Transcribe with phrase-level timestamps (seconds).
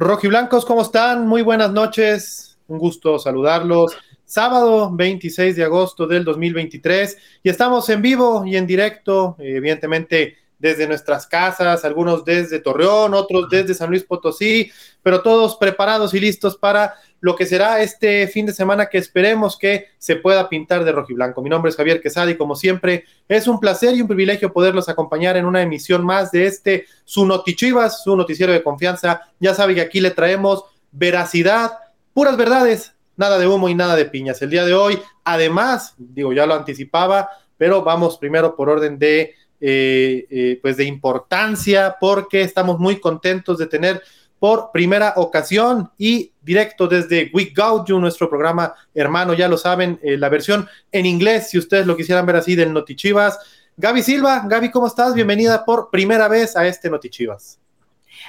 [0.00, 1.28] Rojiblancos, ¿cómo están?
[1.28, 3.94] Muy buenas noches, un gusto saludarlos.
[4.24, 10.88] Sábado 26 de agosto del 2023 y estamos en vivo y en directo, evidentemente desde
[10.88, 16.56] nuestras casas, algunos desde Torreón, otros desde San Luis Potosí, pero todos preparados y listos
[16.56, 20.92] para lo que será este fin de semana que esperemos que se pueda pintar de
[20.92, 21.42] rojiblanco.
[21.42, 24.88] Mi nombre es Javier Quesada y como siempre es un placer y un privilegio poderlos
[24.88, 29.22] acompañar en una emisión más de este su Notichivas, su noticiero de confianza.
[29.38, 31.72] Ya sabe que aquí le traemos veracidad,
[32.14, 34.40] puras verdades, nada de humo y nada de piñas.
[34.40, 39.34] El día de hoy, además, digo, ya lo anticipaba, pero vamos primero por orden de
[39.62, 44.02] eh, eh, pues de importancia porque estamos muy contentos de tener
[44.38, 47.52] por primera ocasión y directo desde We
[47.86, 51.96] You, nuestro programa hermano, ya lo saben, eh, la versión en inglés, si ustedes lo
[51.96, 53.38] quisieran ver así, del Notichivas.
[53.76, 55.14] Gaby Silva, Gaby, ¿cómo estás?
[55.14, 57.60] Bienvenida por primera vez a este Notichivas.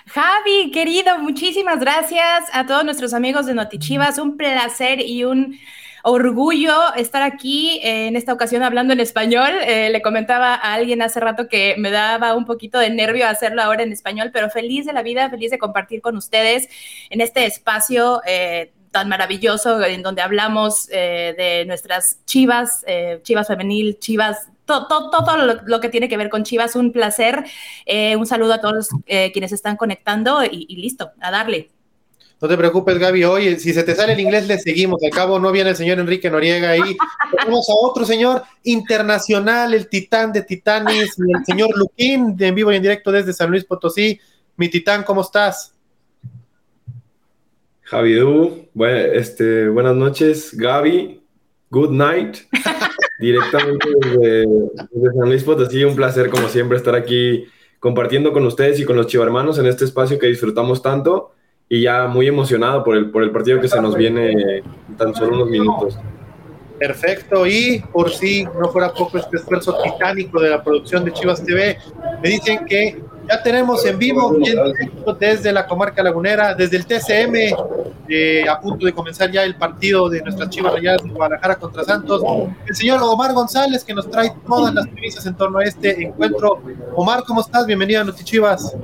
[0.06, 4.20] Javi, querido, muchísimas gracias a todos nuestros amigos de Notichivas.
[4.20, 5.58] Un placer y un
[6.04, 9.50] orgullo estar aquí eh, en esta ocasión hablando en español.
[9.66, 13.62] Eh, le comentaba a alguien hace rato que me daba un poquito de nervio hacerlo
[13.62, 16.70] ahora en español, pero feliz de la vida, feliz de compartir con ustedes
[17.10, 18.22] en este espacio.
[18.26, 22.84] Eh, tan maravilloso en donde hablamos de nuestras chivas,
[23.24, 26.76] chivas femenil, chivas todo, lo, que tiene que ver con Chivas.
[26.76, 27.46] Un placer.
[28.18, 31.70] un saludo a todos quienes están conectando y, listo, a darle.
[32.42, 33.24] No te preocupes, Gaby.
[33.26, 35.04] Oye, si se te sale el inglés, le seguimos.
[35.04, 36.98] Al cabo no viene el señor Enrique Noriega ahí.
[37.38, 42.78] Tenemos a otro señor internacional, el titán de titanes, el señor Luquín, en vivo y
[42.78, 44.20] en directo desde San Luis Potosí.
[44.58, 45.76] Mi titán, ¿cómo estás?
[47.84, 48.20] Javi
[49.14, 51.22] este, buenas noches, Gaby.
[51.70, 52.38] Good night.
[53.20, 54.46] Directamente desde,
[54.92, 57.46] desde San Luis Potosí, un placer como siempre estar aquí
[57.80, 61.36] compartiendo con ustedes y con los chivarmanos en este espacio que disfrutamos tanto
[61.72, 65.16] y ya muy emocionado por el, por el partido que se nos viene en tan
[65.16, 65.98] solo unos minutos.
[66.78, 71.42] Perfecto, y por si no fuera poco este esfuerzo titánico de la producción de Chivas
[71.42, 71.78] TV,
[72.22, 74.38] me dicen que ya tenemos en vivo
[75.18, 77.56] desde la comarca lagunera, desde el TCM,
[78.10, 81.86] eh, a punto de comenzar ya el partido de nuestras Chivas Rayadas de Guadalajara contra
[81.86, 82.22] Santos.
[82.68, 86.62] El señor Omar González, que nos trae todas las premisas en torno a este encuentro.
[86.96, 87.66] Omar, ¿cómo estás?
[87.66, 88.76] Bienvenido a Noti Chivas.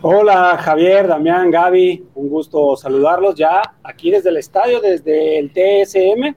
[0.00, 6.36] Hola, Javier, Damián, Gaby, un gusto saludarlos ya aquí desde el estadio, desde el TSM.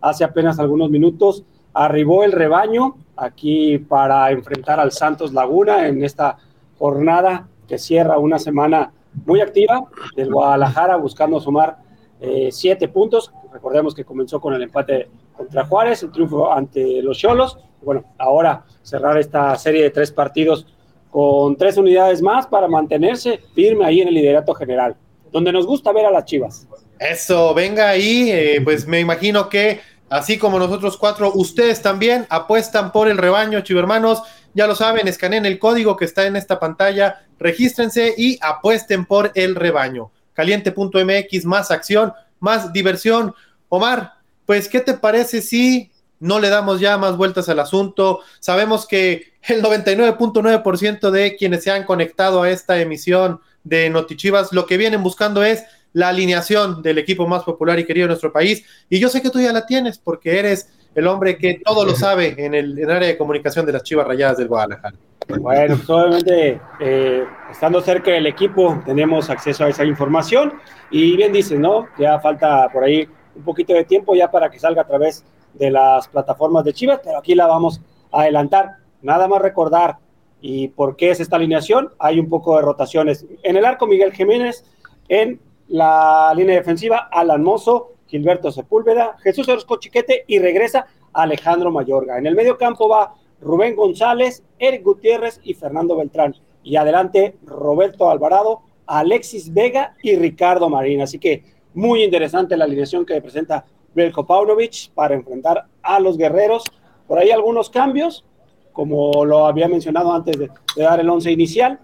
[0.00, 1.42] Hace apenas algunos minutos
[1.74, 6.38] arribó el rebaño aquí para enfrentar al Santos Laguna en esta
[6.78, 8.92] jornada que cierra una semana
[9.26, 11.78] muy activa del Guadalajara buscando sumar
[12.20, 13.32] eh, siete puntos.
[13.52, 17.58] Recordemos que comenzó con el empate contra Juárez, el triunfo ante los Cholos.
[17.82, 20.64] Bueno, ahora cerrar esta serie de tres partidos
[21.10, 24.96] con tres unidades más para mantenerse firme ahí en el liderato general,
[25.32, 26.66] donde nos gusta ver a las Chivas.
[26.98, 32.92] Eso, venga ahí, eh, pues me imagino que así como nosotros cuatro, ustedes también apuestan
[32.92, 34.22] por el rebaño, chivermanos.
[34.52, 39.30] Ya lo saben, escaneen el código que está en esta pantalla, regístrense y apuesten por
[39.34, 40.10] el rebaño.
[40.34, 43.34] Caliente.mx, más acción, más diversión.
[43.68, 48.20] Omar, pues, ¿qué te parece si no le damos ya más vueltas al asunto?
[48.38, 54.66] Sabemos que el 99.9% de quienes se han conectado a esta emisión de Notichivas lo
[54.66, 58.64] que vienen buscando es la alineación del equipo más popular y querido de nuestro país.
[58.88, 61.94] Y yo sé que tú ya la tienes porque eres el hombre que todo lo
[61.94, 64.96] sabe en el, área de comunicación de las Chivas Rayadas del Guadalajara.
[65.38, 70.54] Bueno, pues obviamente, eh, estando cerca del equipo, tenemos acceso a esa información.
[70.90, 71.86] Y bien dices, ¿no?
[71.98, 75.24] Ya falta por ahí un poquito de tiempo ya para que salga a través
[75.54, 77.80] de las plataformas de Chivas, pero aquí la vamos
[78.12, 78.76] a adelantar.
[79.02, 79.98] Nada más recordar
[80.40, 81.90] y por qué es esta alineación.
[81.98, 83.26] Hay un poco de rotaciones.
[83.42, 84.64] En el arco, Miguel Jiménez.
[85.08, 92.18] En la línea defensiva, Alan Mozo, Gilberto Sepúlveda, Jesús Orozco Chiquete y regresa Alejandro Mayorga.
[92.18, 96.34] En el medio campo va Rubén González, Eric Gutiérrez y Fernando Beltrán.
[96.62, 101.00] Y adelante Roberto Alvarado, Alexis Vega y Ricardo Marín.
[101.02, 103.64] Así que muy interesante la alineación que presenta
[104.00, 106.64] Belko Paunovic para enfrentar a los guerreros.
[107.06, 108.24] Por ahí algunos cambios,
[108.72, 111.78] como lo había mencionado antes de, dar el once inicial,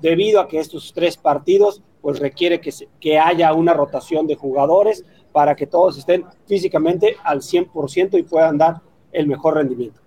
[0.00, 5.04] debido a que estos tres partidos pues requiere que, que haya una rotación de jugadores
[5.32, 8.80] para que todos estén físicamente al 100% y puedan dar
[9.12, 10.00] el mejor rendimiento.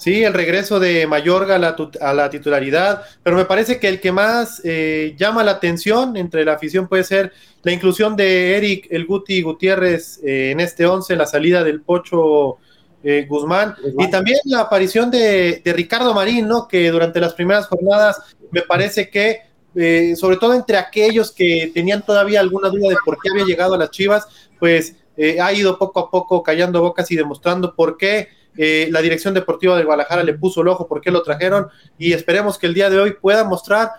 [0.00, 4.62] Sí, el regreso de Mayorga a la, titularidad, pero me parece que el que más
[4.64, 7.32] eh, llama la atención entre la afición puede ser
[7.62, 12.56] la inclusión de Eric El Guti Gutiérrez eh, en este 11, la salida del Pocho
[13.04, 16.66] eh, Guzmán, y también la aparición de, de, Ricardo Marín, ¿no?
[16.66, 18.20] que durante las primeras jornadas
[18.50, 23.18] me parece que eh, sobre todo entre aquellos que tenían todavía alguna duda de por
[23.22, 24.26] qué había llegado a las Chivas,
[24.58, 29.00] pues eh, ha ido poco a poco callando bocas y demostrando por qué eh, la
[29.00, 31.68] dirección deportiva de Guadalajara le puso el ojo, por qué lo trajeron
[31.98, 33.90] y esperemos que el día de hoy pueda mostrar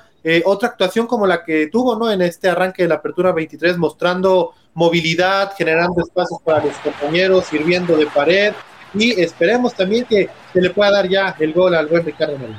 [0.45, 2.11] otra actuación como la que tuvo ¿no?
[2.11, 7.97] en este arranque de la Apertura 23, mostrando movilidad, generando espacios para los compañeros, sirviendo
[7.97, 8.53] de pared
[8.93, 12.55] y esperemos también que se le pueda dar ya el gol al buen Ricardo Marín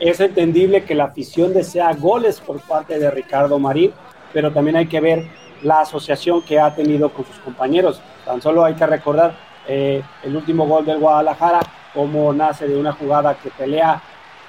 [0.00, 3.92] es entendible que la afición desea goles por parte de Ricardo Marín,
[4.32, 5.24] pero también hay que ver
[5.62, 8.00] la asociación que ha tenido con sus compañeros.
[8.24, 9.34] Tan solo hay que recordar
[9.66, 11.60] eh, el último gol del Guadalajara,
[11.92, 14.00] cómo nace de una jugada que pelea,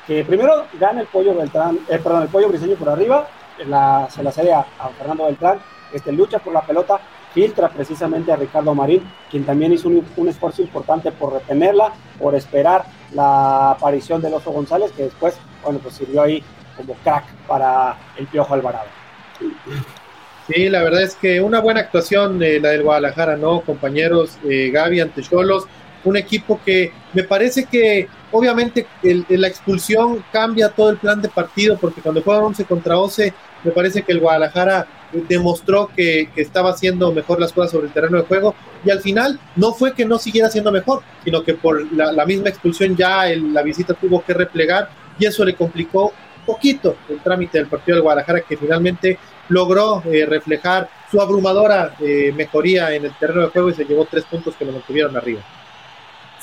[0.05, 3.27] que primero gana el pollo Beltrán, eh, perdón, el pollo Briseño por arriba,
[3.65, 4.65] la, se la cede a,
[4.97, 5.59] Fernando Beltrán,
[5.93, 6.99] este lucha por la pelota,
[7.33, 12.85] filtra precisamente a Ricardo Marín, quien también hizo un, esfuerzo importante por retenerla, por esperar
[13.13, 16.43] la aparición del Oso González, que después, bueno, pues sirvió ahí
[16.77, 18.87] como crack para el Piojo Alvarado.
[20.47, 23.61] Sí, la verdad es que una buena actuación de la del Guadalajara, ¿no?
[23.61, 25.65] Compañeros, eh, Gaby ante Cholos,
[26.03, 31.77] un equipo que me parece que obviamente la expulsión cambia todo el plan de partido,
[31.77, 33.33] porque cuando juegan 11 contra 11,
[33.63, 34.87] me parece que el Guadalajara
[35.27, 38.53] demostró que, estaba haciendo mejor las cosas sobre el terreno de juego
[38.83, 42.49] y al final no fue que no siguiera siendo mejor, sino que por la, misma
[42.49, 46.07] expulsión ya la visita tuvo que replegar y eso le complicó
[46.39, 49.17] un poquito el trámite del partido del Guadalajara que finalmente
[49.49, 54.05] logró eh, reflejar su abrumadora eh, mejoría en el terreno de juego y se llevó
[54.05, 55.41] tres puntos que lo mantuvieron arriba.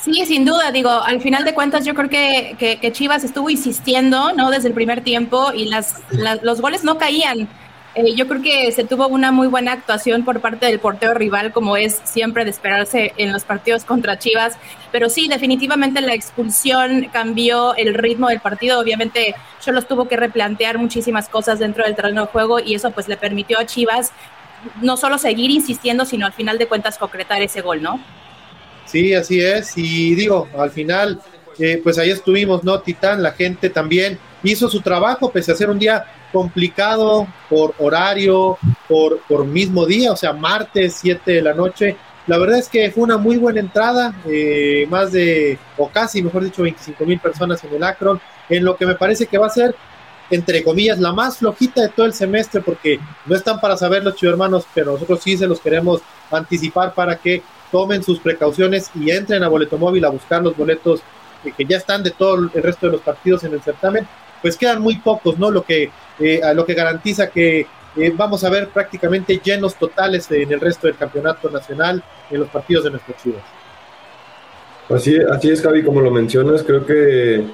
[0.00, 4.32] Sí, sin duda, digo, al final de cuentas yo creo que, que, Chivas estuvo insistiendo,
[4.32, 4.50] ¿no?
[4.50, 6.02] Desde el primer tiempo y las,
[6.42, 7.48] los goles no caían.
[7.94, 11.52] Eh, yo creo que se tuvo una muy buena actuación por parte del portero rival,
[11.52, 14.54] como es siempre de esperarse en los partidos contra Chivas.
[14.90, 18.80] Pero sí, definitivamente la expulsión cambió el ritmo del partido.
[18.80, 19.34] Obviamente,
[19.66, 23.16] los tuvo que replantear muchísimas cosas dentro del terreno de juego y eso pues le
[23.16, 24.12] permitió a Chivas
[24.80, 28.00] no solo seguir insistiendo, sino al final de cuentas concretar ese gol, ¿no?
[28.86, 29.76] Sí, así es.
[29.76, 31.20] Y digo, al final,
[31.58, 32.80] eh, pues ahí estuvimos, ¿no?
[32.80, 34.18] Titán, la gente también
[34.50, 38.58] hizo su trabajo, pese a ser un día complicado por horario,
[38.88, 41.96] por, mismo día, o sea, martes 7 de la noche.
[42.26, 46.44] La verdad es que fue una muy buena entrada, eh, más de, o casi, mejor
[46.44, 49.50] dicho, 25 mil personas en el Akron, en lo que me parece que va a
[49.50, 49.74] ser,
[50.30, 54.32] entre comillas, la más flojita de todo el semestre, porque no están para saberlo, chicos
[54.32, 56.00] hermanos, pero nosotros sí se los queremos
[56.30, 61.00] anticipar para que tomen sus precauciones y entren a Boleto Móvil a buscar los boletos
[61.56, 64.06] que ya están de todo el resto de los partidos en el certamen
[64.42, 65.50] pues quedan muy pocos, ¿no?
[65.50, 67.66] Lo que, eh, lo que garantiza que
[67.96, 72.48] eh, vamos a ver prácticamente llenos totales en el resto del campeonato nacional en los
[72.48, 73.42] partidos de nuestros Chivas.
[74.88, 77.44] Así, así es, Javi, como lo mencionas, creo que,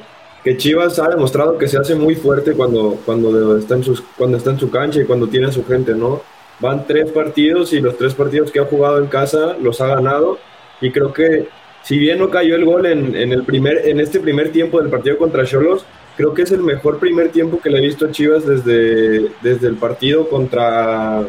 [0.42, 4.38] que, Chivas ha demostrado que se hace muy fuerte cuando, cuando, está en sus, cuando
[4.38, 6.22] está en su cancha y cuando tiene a su gente, ¿no?
[6.60, 10.38] Van tres partidos y los tres partidos que ha jugado en casa los ha ganado
[10.80, 11.48] y creo que
[11.82, 14.90] si bien no cayó el gol en, en el primer, en este primer tiempo del
[14.90, 15.84] partido contra Cholos,
[16.18, 19.68] creo que es el mejor primer tiempo que le he visto a Chivas desde, desde
[19.68, 21.24] el partido contra,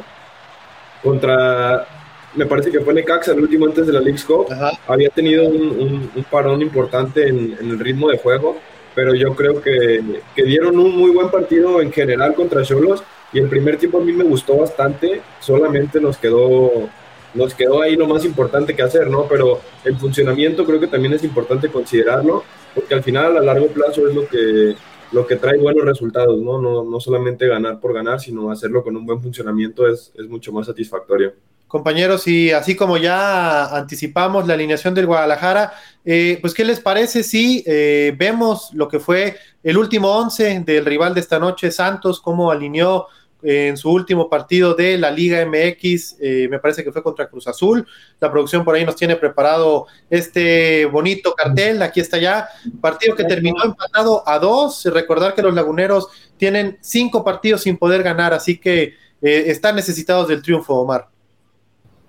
[1.03, 1.87] contra,
[2.33, 4.47] me parece que fue Necaxa, el último antes de la League's Cup.
[4.87, 8.57] Había tenido un, parón importante en, el ritmo de juego,
[8.95, 10.01] pero yo creo que,
[10.35, 14.03] que, dieron un muy buen partido en general contra Cholos y el primer tiempo a
[14.03, 16.89] mí me gustó bastante, solamente nos quedó
[17.33, 19.27] nos quedó ahí lo más importante que hacer, ¿no?
[19.27, 22.43] Pero el funcionamiento creo que también es importante considerarlo
[22.73, 24.75] porque al final a largo plazo es lo que,
[25.11, 26.61] lo que trae buenos resultados, ¿no?
[26.61, 26.83] ¿no?
[26.83, 30.67] No solamente ganar por ganar, sino hacerlo con un buen funcionamiento es, es mucho más
[30.67, 31.33] satisfactorio.
[31.69, 37.21] Compañeros, y así como ya anticipamos la alineación del Guadalajara, eh, pues ¿qué les parece
[37.21, 42.21] si eh, vemos lo que fue el último once del rival de esta noche, Santos,
[42.21, 43.05] cómo alineó
[43.41, 47.47] en su último partido de la Liga MX, eh, me parece que fue contra Cruz
[47.47, 47.87] Azul.
[48.19, 52.49] La producción por ahí nos tiene preparado este bonito cartel, aquí está ya,
[52.81, 54.83] partido que terminó empatado a dos.
[54.85, 60.27] Recordar que los laguneros tienen cinco partidos sin poder ganar, así que eh, están necesitados
[60.27, 61.07] del triunfo, Omar.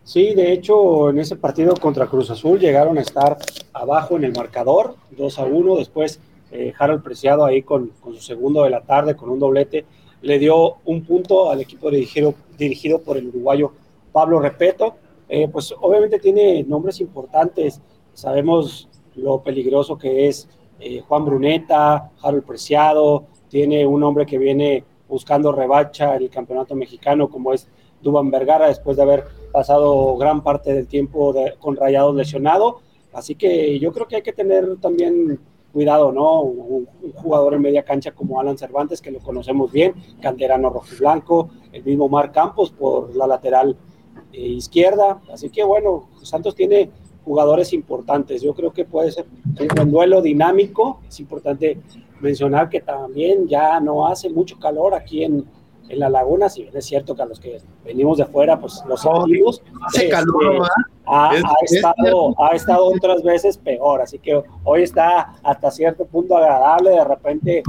[0.03, 3.39] Sí, de hecho, en ese partido contra Cruz Azul llegaron a estar
[3.73, 5.77] abajo en el marcador, 2 a 1.
[5.77, 6.19] Después,
[6.51, 9.85] eh, Harold Preciado ahí con, con su segundo de la tarde, con un doblete
[10.23, 13.73] le dio un punto al equipo dirigido, dirigido por el uruguayo
[14.13, 14.95] Pablo Repeto.
[15.29, 17.81] Eh, pues obviamente tiene nombres importantes,
[18.15, 20.49] sabemos lo peligroso que es
[20.81, 26.75] eh, Juan Bruneta, Harold Preciado, tiene un hombre que viene buscando rebacha en el campeonato
[26.75, 27.69] mexicano como es
[28.01, 32.81] Duban Vergara después de haber pasado gran parte del tiempo con Rayados lesionado.
[33.13, 35.39] Así que yo creo que hay que tener también
[35.73, 36.43] cuidado, ¿no?
[36.43, 41.85] Un, jugador en media cancha como Alan Cervantes, que lo conocemos bien, canterano rojiblanco, el
[41.85, 43.77] mismo Mar Campos por la lateral
[44.33, 45.21] eh, izquierda.
[45.33, 46.91] Así que bueno, Santos tiene
[47.25, 48.43] jugadores importantes.
[48.43, 49.27] Yo creo que puede ser
[49.81, 51.01] un duelo dinámico.
[51.09, 51.79] Es importante
[52.21, 55.45] mencionar que también ya no hace mucho calor aquí en,
[55.91, 58.83] en la laguna, si bien es cierto que a los que venimos de fuera, pues
[58.89, 59.61] los sentimos.
[59.87, 60.67] Hace calor,
[61.07, 61.33] ha,
[61.65, 67.05] estado, ha estado otras veces peor, así que hoy está hasta cierto punto agradable, de
[67.05, 67.63] repente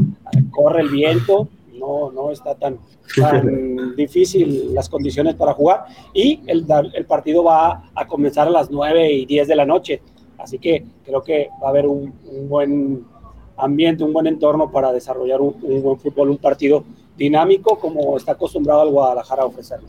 [0.52, 2.78] corre el viento, no, no está tan,
[3.16, 8.70] tan difícil las condiciones para jugar y el, el partido va a comenzar a las
[8.70, 10.02] 9 y 10 de la noche,
[10.38, 13.04] así que creo que va a haber un, un buen
[13.58, 16.84] ambiente, un buen entorno para desarrollar un, un buen fútbol, un partido
[17.22, 19.88] dinámico como está acostumbrado el Guadalajara a ofrecerlo.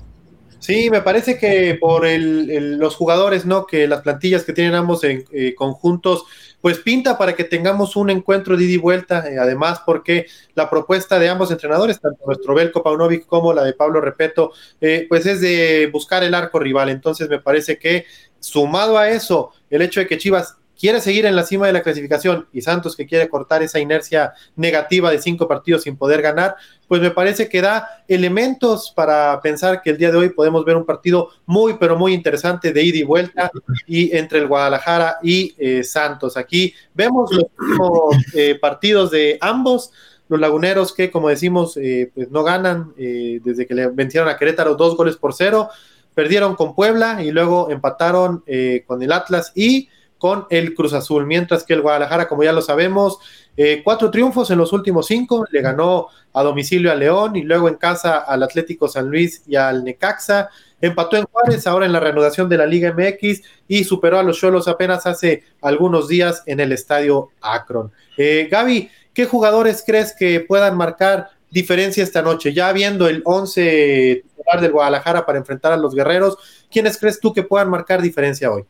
[0.59, 3.67] Sí, me parece que por el, los jugadores, ¿no?
[3.67, 6.25] Que las plantillas que tienen ambos en eh, conjuntos,
[6.61, 9.29] pues pinta para que tengamos un encuentro de ida y vuelta.
[9.29, 13.73] Eh, además, porque la propuesta de ambos entrenadores, tanto nuestro Belko Paunovic como la de
[13.73, 16.91] Pablo Repeto, eh, pues es de buscar el arco rival.
[16.91, 18.05] Entonces, me parece que
[18.39, 21.81] sumado a eso, el hecho de que Chivas quiere seguir en la cima de la
[21.81, 26.57] clasificación y Santos que quiere cortar esa inercia negativa de cinco partidos sin poder ganar,
[26.89, 30.77] pues me parece que da elementos para pensar que el día de hoy podemos ver
[30.77, 33.53] un partido muy, pero muy interesante de ida y vuelta
[33.87, 36.37] y entre el Guadalajara y eh, Santos.
[36.37, 39.93] Aquí vemos los últimos eh, partidos de ambos.
[40.29, 44.75] Los laguneros que, como decimos, eh, pues no ganan desde que le vencieron a Querétaro
[44.75, 45.69] dos goles por cero,
[46.13, 48.43] perdieron con Puebla y luego empataron
[48.87, 49.89] con el Atlas y
[50.23, 53.19] con el Cruz Azul, mientras que el Guadalajara, como ya lo sabemos,
[53.57, 57.69] eh, cuatro triunfos en los últimos cinco, le ganó a domicilio a León y luego
[57.69, 60.49] en casa al Atlético San Luis y al Necaxa,
[60.81, 64.39] empató en Juárez ahora en la reanudación de la Liga MX y superó a los
[64.39, 67.91] Cholos apenas hace algunos días en el estadio Akron.
[68.17, 72.53] Eh, Gaby, ¿qué jugadores crees que puedan marcar diferencia esta noche?
[72.53, 76.39] Ya viendo el 11 titular del Guadalajara para enfrentar a los guerreros,
[76.71, 78.65] ¿quiénes crees tú que puedan marcar diferencia hoy?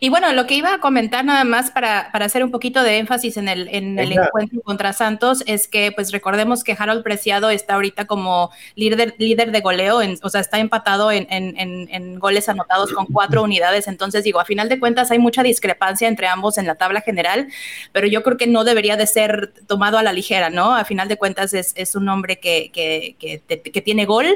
[0.00, 2.98] Y bueno, lo que iba a comentar nada más para, para hacer un poquito de
[2.98, 7.50] énfasis en el, en el encuentro contra Santos es que pues recordemos que Harold Preciado
[7.50, 12.48] está ahorita como líder, líder de goleo, o sea, está empatado en, en, en, goles
[12.48, 13.88] anotados con cuatro unidades.
[13.88, 17.48] Entonces digo, a final de cuentas hay mucha discrepancia entre ambos en la tabla general,
[17.92, 20.74] pero yo creo que no debería de ser tomado a la ligera, ¿no?
[20.74, 24.26] A final de cuentas es, es un hombre que, que, que, tiene gol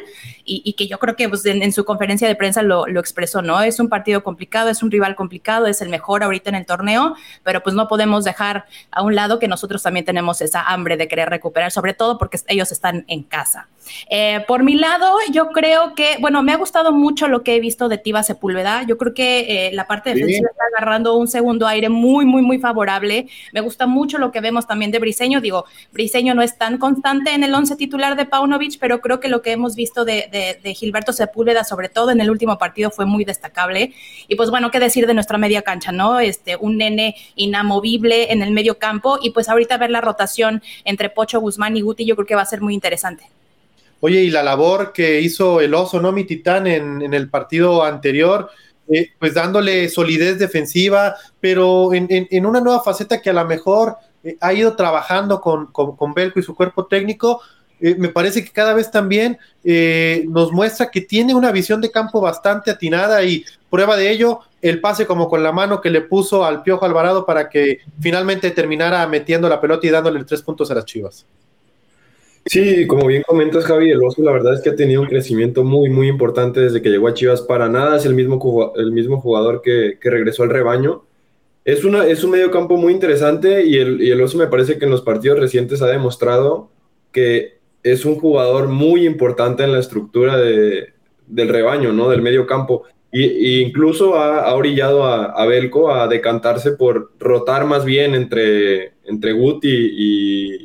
[0.45, 3.43] y, y, que yo creo que pues, en, su conferencia de prensa lo, lo expresó,
[3.43, 3.61] ¿no?
[3.63, 5.30] Es un partido complicado, es un rival complicado
[5.69, 9.39] es el mejor ahorita en el torneo, pero pues no podemos dejar a un lado
[9.39, 13.23] que nosotros también tenemos esa hambre de querer recuperar, sobre todo porque ellos están en
[13.23, 13.69] casa.
[14.09, 17.61] Eh, por mi lado, yo creo que, bueno, me ha gustado mucho lo que he
[17.61, 18.83] visto de Tiva Sepúlveda.
[18.85, 22.59] Yo creo que eh, la parte defensiva está agarrando un segundo aire muy, muy, muy
[22.59, 23.29] favorable.
[23.53, 25.41] Me gusta mucho lo que vemos también de Briseño.
[25.41, 29.29] Digo, Briseño no es tan constante en el once titular de Paunovic, pero creo que
[29.29, 33.07] lo que hemos visto de, de Gilberto Sepúlveda, sobre todo en el último partido, fue
[33.07, 33.95] muy destacable.
[34.29, 36.21] Y pues bueno, qué decir de nuestra media cancha, ¿no?
[36.21, 41.11] Este, un nene inamovible en el medio campo y pues ahorita ver la rotación entre
[41.11, 43.25] Pocho Guzmán y Guti, yo creo que va a ser muy interesante.
[44.01, 46.11] Oye, y la labor que hizo el oso, ¿no?
[46.11, 48.51] Mi titán en, el partido anterior,
[48.89, 54.37] eh, pues dándole solidez defensiva, pero en, una nueva faceta que a lo mejor eh,
[54.41, 57.43] ha ido trabajando con, con, Belco y su cuerpo técnico,
[57.79, 59.39] eh, me parece que cada vez también
[60.29, 64.81] nos muestra que tiene una visión de campo bastante atinada y prueba de ello, el
[64.81, 69.07] pase como con la mano que le puso al Piojo Alvarado para que finalmente terminara
[69.07, 71.27] metiendo la pelota y dándole tres puntos a las Chivas.
[72.51, 75.63] Sí, como bien comentas Javi, el Oso la verdad es que ha tenido un crecimiento
[75.63, 77.43] muy, muy importante desde que llegó a Chivas.
[77.43, 81.05] Para nada es el mismo, el mismo jugador que, regresó al rebaño.
[81.65, 84.79] Es, una, es un medio campo muy interesante y el, y el Oso me parece
[84.79, 86.71] que en los partidos recientes ha demostrado
[87.13, 90.89] que es un jugador muy importante en la estructura de,
[91.29, 92.09] del rebaño, ¿no?
[92.09, 92.83] Del medio campo.
[93.13, 99.69] Y, incluso ha, orillado a, Belco a decantarse por rotar más bien entre, entre Guti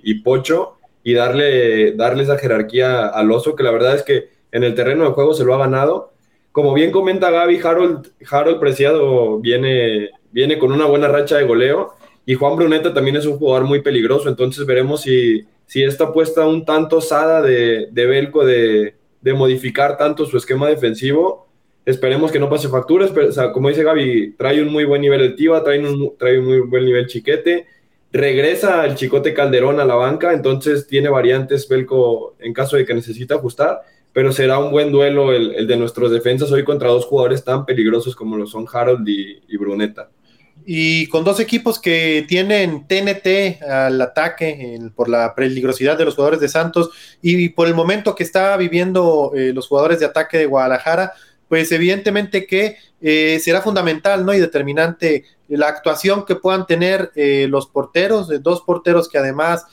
[0.04, 0.75] y, Pocho
[1.06, 5.06] y darle, darle esa jerarquía al oso, que la verdad es que en el terreno
[5.06, 6.12] de juego se lo ha ganado.
[6.52, 11.94] Como bien comenta Gaby, Harold, Harold Preciado viene, viene con una buena racha de goleo
[12.26, 16.48] y Juan Bruneta también es un jugador muy peligroso, entonces veremos si, si esta apuesta
[16.48, 21.46] un tanto osada de, de Belco de, de modificar tanto su esquema defensivo
[21.86, 25.30] Esperemos que no pase facturas, pero como dice Gaby, trae un muy buen nivel de
[25.30, 27.68] Tiva, trae un, trae un muy buen nivel Chiquete.
[28.16, 32.94] Regresa el Chicote Calderón a la banca, entonces tiene variantes Belco en caso de que
[32.94, 33.82] necesite ajustar,
[34.14, 38.16] pero será un buen duelo el, de nuestros defensas hoy contra dos jugadores tan peligrosos
[38.16, 40.12] como lo son Harold y, Bruneta.
[40.66, 46.40] y con dos equipos que tienen TNT al ataque por la peligrosidad de los jugadores
[46.40, 46.92] de Santos
[47.22, 51.12] y por el momento que está viviendo eh, los jugadores de ataque de Guadalajara,
[51.56, 54.34] pues evidentemente que eh, será fundamental ¿no?
[54.34, 59.66] y determinante la actuación que puedan tener eh, los porteros, dos porteros que además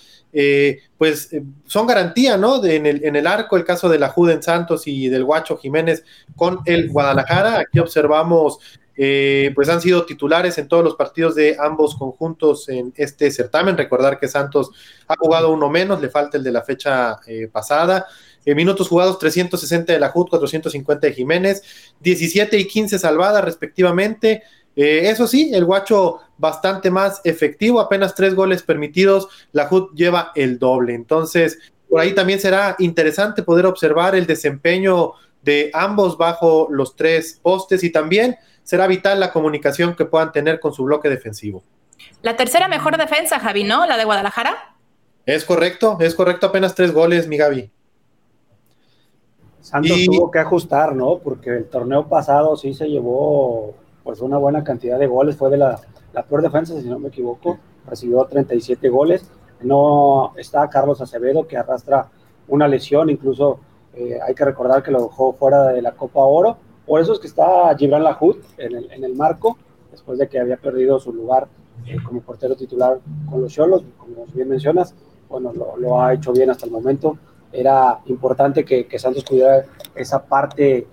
[0.97, 1.29] pues
[1.67, 2.65] son garantía ¿no?
[2.65, 6.05] en, el, en, el, arco, el caso de la Juden Santos y del Guacho Jiménez
[6.37, 7.59] con el Guadalajara.
[7.59, 8.61] Aquí observamos
[8.97, 13.77] eh, pues han sido titulares en todos los partidos de ambos conjuntos en este certamen.
[13.77, 14.71] Recordar que Santos
[15.09, 18.07] ha jugado uno menos, le falta el de la fecha eh, pasada.
[18.47, 21.63] Minutos jugados 360 de la JUT, 450 de Jiménez,
[22.01, 24.43] 17 y 15 salvadas respectivamente.
[24.75, 30.33] Eh, eso sí, el guacho bastante más efectivo, apenas tres goles permitidos, la JUT lleva
[30.35, 30.95] el doble.
[30.95, 31.59] Entonces,
[31.89, 37.85] por ahí también será interesante poder observar el desempeño de ambos bajo los tres postes
[37.85, 41.63] y también será vital la comunicación que puedan tener con su bloque defensivo.
[42.23, 43.87] La tercera mejor defensa, Javi, ¿no?
[43.87, 44.77] La de Guadalajara.
[45.27, 47.71] Es correcto, es correcto, apenas tres goles, mi Gaby.
[49.63, 51.19] Santos tuvo que ajustar, ¿no?
[51.19, 55.57] Porque el torneo pasado sí se llevó pues una buena cantidad de goles, fue de
[55.57, 55.81] la,
[56.29, 59.25] peor defensa, si no me equivoco, recibió 37 goles.
[59.63, 62.09] No está Carlos Acevedo, que arrastra
[62.49, 63.61] una lesión, incluso
[63.95, 67.21] eh, hay que recordar que lo dejó fuera de la Copa Oro, por eso es
[67.21, 69.57] que está Gibran Lahoud en el, en el marco,
[69.91, 71.47] después de que había perdido su lugar
[71.87, 73.01] eh, como portero titular
[73.31, 74.95] con los Cholos, como bien mencionas,
[75.29, 77.17] bueno, lo, ha hecho bien hasta el momento.
[77.53, 80.87] Era importante que, Santos cuidara esa parte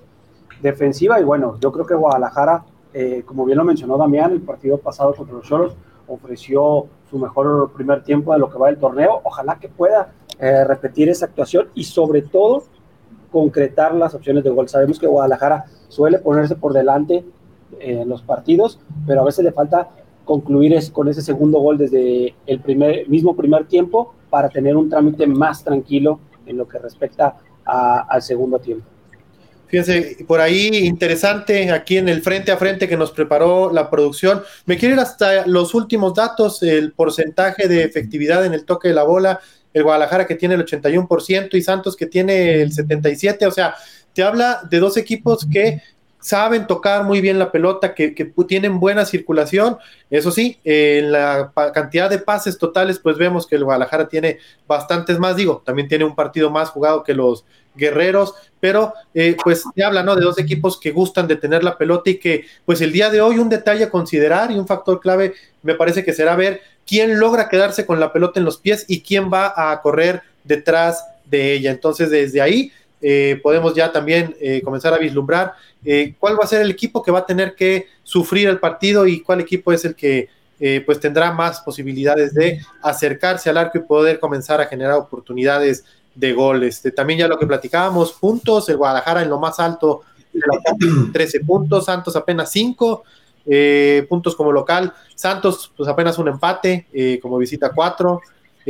[0.61, 4.77] defensiva y bueno, yo creo que Guadalajara, eh, como bien lo mencionó Damián, el partido
[4.77, 5.75] pasado contra los Cholos
[6.07, 9.21] ofreció su mejor primer tiempo de lo que va del torneo.
[9.23, 12.63] Ojalá que pueda eh, repetir esa actuación y sobre todo
[13.31, 14.67] concretar las opciones de gol.
[14.67, 17.23] Sabemos que Guadalajara suele ponerse por delante
[17.79, 19.89] en los partidos, pero a veces le falta
[20.25, 25.25] concluir con ese segundo gol desde el primer, mismo primer tiempo para tener un trámite
[25.25, 28.85] más tranquilo en lo que respecta al segundo tiempo.
[29.67, 34.41] Fíjense, por ahí interesante aquí en el frente a frente que nos preparó la producción.
[34.65, 38.95] Me quiero ir hasta los últimos datos, el porcentaje de efectividad en el toque de
[38.95, 39.39] la bola,
[39.71, 43.75] el Guadalajara que tiene el 81% y Santos que tiene el 77%, o sea,
[44.11, 45.83] te habla de dos equipos que
[46.19, 48.11] saben tocar muy bien la pelota, que,
[48.47, 49.77] tienen buena circulación.
[50.09, 55.19] Eso sí, en la cantidad de pases totales, pues vemos que el Guadalajara tiene bastantes
[55.19, 59.83] más, digo, también tiene un partido más jugado que los guerreros, pero eh, pues te
[59.83, 60.15] habla, ¿no?
[60.15, 63.21] De dos equipos que gustan de tener la pelota y que, pues el día de
[63.21, 67.19] hoy un detalle a considerar y un factor clave me parece que será ver quién
[67.19, 71.53] logra quedarse con la pelota en los pies y quién va a correr detrás de
[71.53, 71.71] ella.
[71.71, 75.53] Entonces, desde ahí eh, podemos ya también eh, comenzar a vislumbrar
[75.85, 79.07] eh, cuál va a ser el equipo que va a tener que sufrir el partido
[79.07, 80.27] y cuál equipo es el que
[80.85, 86.33] pues tendrá más posibilidades de acercarse al arco y poder comenzar a generar oportunidades de
[86.33, 86.75] goles.
[86.75, 90.01] Este, también ya lo que platicábamos, puntos, el Guadalajara en lo más alto,
[91.13, 93.03] 13 puntos, Santos apenas 5,
[94.09, 98.19] puntos como local, Santos pues apenas un empate, como visita 4,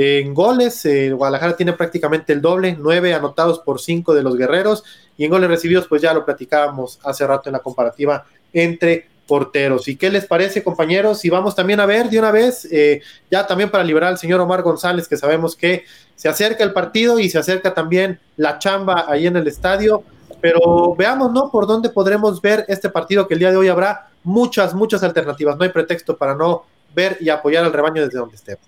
[0.02, 4.86] en goles, eh, Guadalajara tiene prácticamente el doble, nueve anotados por cinco de los guerreros,
[5.18, 9.90] y en goles recibidos, pues ya lo platicábamos hace rato en la comparativa entre porteros.
[9.90, 11.26] ¿Y qué les parece, compañeros?
[11.26, 14.40] Y vamos también a ver de una vez, eh, ya también para liberar al señor
[14.40, 15.84] Omar González, que sabemos que
[16.16, 20.04] se acerca el partido y se acerca también la chamba ahí en el estadio,
[20.40, 21.52] pero veamos, ¿no?
[21.52, 25.58] Por dónde podremos ver este partido que el día de hoy habrá muchas, muchas alternativas.
[25.58, 26.64] No hay pretexto para no
[26.96, 28.64] ver y apoyar al rebaño desde donde estemos.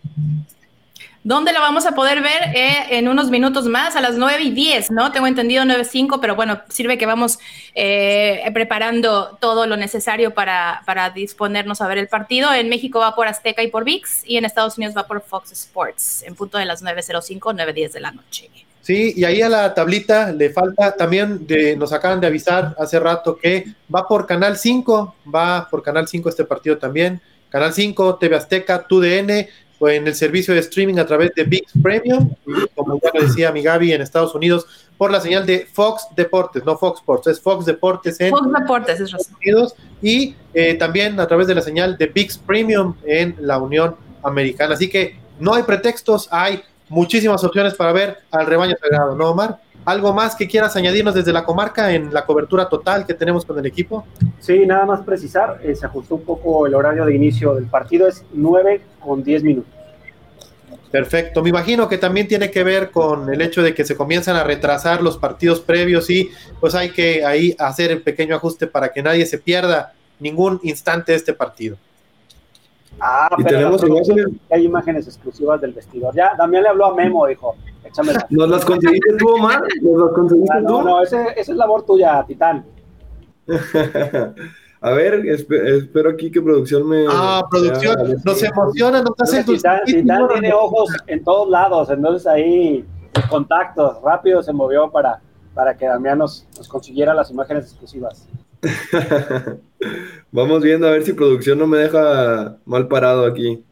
[1.23, 2.55] ¿Dónde la vamos a poder ver?
[2.55, 5.11] Eh, en unos minutos más, a las 9 y 10, ¿no?
[5.11, 7.37] Tengo entendido 9 y 5, pero bueno, sirve que vamos
[7.75, 12.51] eh, preparando todo lo necesario para, para, disponernos a ver el partido.
[12.51, 15.51] En México va por Azteca y por VIX, y en Estados Unidos va por Fox
[15.51, 18.49] Sports, en punto de las 9.05, 9.10 de la noche.
[18.81, 22.99] Sí, y ahí a la tablita le falta también, de, nos acaban de avisar hace
[22.99, 27.21] rato que va por Canal 5, va por Canal 5 este partido también.
[27.49, 29.45] Canal 5, TV Azteca, TUDN,
[29.89, 32.29] en el servicio de streaming a través de VIX Premium,
[32.75, 34.65] como ya lo decía mi Gaby en Estados Unidos,
[34.97, 38.95] por la señal de Fox Deportes, no Fox Sports, es Fox Deportes en Fox Deportes,
[38.95, 43.35] es Estados Unidos, y eh, también a través de la señal de VIX Premium en
[43.39, 44.75] la Unión Americana.
[44.75, 49.59] Así que no hay pretextos, hay muchísimas opciones para ver al rebaño sagrado, ¿no, Omar?
[49.83, 53.57] ¿Algo más que quieras añadirnos desde la comarca en la cobertura total que tenemos con
[53.57, 54.05] el equipo?
[54.39, 58.07] Sí, nada más precisar, eh, se ajustó un poco el horario de inicio del partido,
[58.07, 59.71] es 9 con 10 minutos.
[60.91, 64.35] Perfecto, me imagino que también tiene que ver con el hecho de que se comienzan
[64.35, 68.91] a retrasar los partidos previos y pues hay que ahí hacer el pequeño ajuste para
[68.91, 71.77] que nadie se pierda ningún instante de este partido.
[72.99, 74.27] Ah, Y pero tenemos imágenes.
[74.51, 76.13] hay imágenes exclusivas del vestidor.
[76.13, 77.55] Ya, Damián le habló a Memo, dijo,
[78.29, 79.61] ¿Nos las conseguiste tú, Omar?
[79.81, 80.81] ¿Nos las conseguiste Ah, no, tú?
[80.83, 82.65] no, ese- esa es labor tuya, Titán.
[84.83, 87.05] A ver, espe- espero aquí que producción me.
[87.07, 92.83] Ah, producción, nos emociona, nos hace Titán, Titán tiene ojos en todos lados, entonces ahí
[93.29, 95.21] contactos, rápido se movió para,
[95.53, 98.27] para que Damián nos, nos consiguiera las imágenes exclusivas.
[100.31, 103.63] Vamos viendo a ver si producción no me deja mal parado aquí.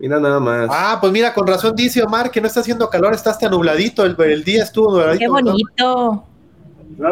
[0.00, 0.68] Mira nada más.
[0.72, 4.06] Ah, pues mira, con razón dice Omar que no está haciendo calor, está hasta nubladito,
[4.06, 5.18] el, el día estuvo nubladito.
[5.18, 6.24] Qué bonito.
[6.96, 7.08] No,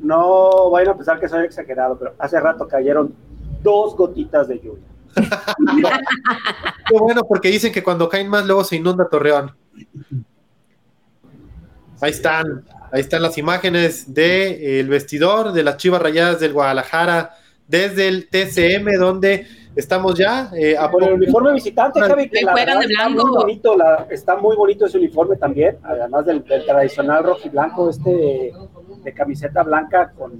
[0.00, 3.14] no vayan a pensar que soy exagerado, pero hace rato cayeron
[3.62, 4.84] dos gotitas de lluvia.
[6.88, 9.56] Qué bueno, porque dicen que cuando caen más luego se inunda Torreón.
[12.02, 17.30] Ahí están, ahí están las imágenes del vestidor de las Chivas Rayadas del Guadalajara
[17.66, 22.54] desde el TCM, donde estamos ya eh, a Con el uniforme visitante, Javi, que la
[22.54, 23.26] verdad de está blanco.
[23.28, 27.48] muy bonito, la- está muy bonito ese uniforme también, además del, del tradicional rojo y
[27.50, 28.52] blanco, este de,
[29.04, 30.32] de camiseta blanca con,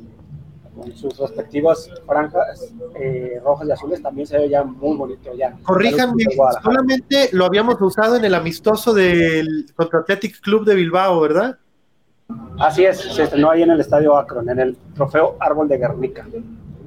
[0.74, 5.54] con sus respectivas franjas eh, rojas y azules, también se ve ya muy bonito ya.
[5.62, 6.24] Corríjanme,
[6.62, 11.58] solamente lo habíamos usado en el amistoso del contra Athletic Club de Bilbao, ¿verdad?
[12.58, 16.26] Así es, se estrenó ahí en el Estadio Akron, en el trofeo Árbol de Guernica.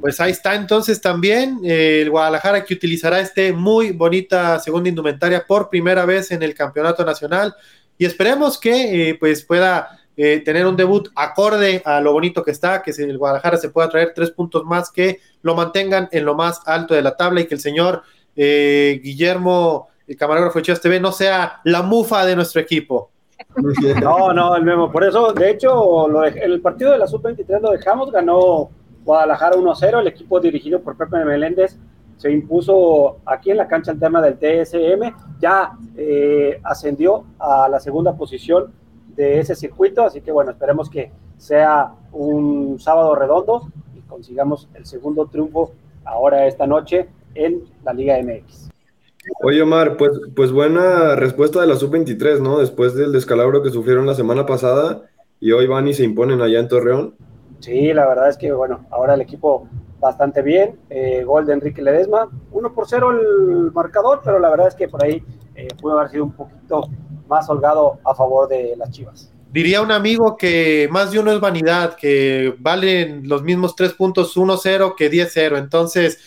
[0.01, 5.45] Pues ahí está entonces también eh, el Guadalajara que utilizará este muy bonita segunda indumentaria
[5.45, 7.53] por primera vez en el campeonato nacional
[7.97, 12.51] y esperemos que eh, pues pueda eh, tener un debut acorde a lo bonito que
[12.51, 16.23] está, que se- el Guadalajara se pueda traer tres puntos más que lo mantengan en
[16.25, 18.03] lo más alto de la tabla y que el señor
[18.35, 23.12] Guillermo, el camarógrafo de Chivas TV, no sea la mufa de nuestro equipo.
[24.01, 24.91] No, no, el mismo.
[24.91, 28.69] Por eso, de hecho, lo de- el partido de la Sub-23 lo dejamos, ganó
[29.10, 31.80] Guadalajara 1-0, el equipo dirigido por Pepe Meléndez
[32.17, 37.80] se impuso aquí en la cancha el tema del TSM, ya eh, ascendió a la
[37.80, 38.72] segunda posición
[39.15, 44.86] de ese circuito, así que bueno, esperemos que sea un sábado redondo y consigamos el
[44.86, 45.72] segundo triunfo
[46.06, 48.69] ahora esta noche en la Liga MX.
[49.41, 52.60] Oye, Omar, pues, pues buena respuesta de la sub-23, ¿no?
[52.60, 55.02] Después del descalabro que sufrieron la semana pasada
[55.39, 57.15] y hoy van y se imponen allá en Torreón.
[57.60, 59.67] Sí, la verdad es que, bueno, ahora el equipo
[60.00, 60.80] bastante bien.
[60.89, 64.88] eh, gol de Enrique Ledesma, 1 por 0 el marcador, pero la verdad es que
[64.88, 65.24] por ahí
[65.56, 66.89] eh, pudo haber sido un poquito
[67.28, 69.32] más holgado a favor de las Chivas.
[69.52, 74.38] Diría un amigo que más de uno es vanidad, que valen los mismos tres puntos
[74.38, 75.58] 1-0 que 10-0.
[75.58, 76.19] Entonces,